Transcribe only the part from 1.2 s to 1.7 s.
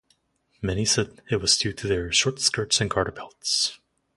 it was